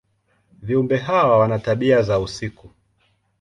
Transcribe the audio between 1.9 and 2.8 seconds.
za usiku.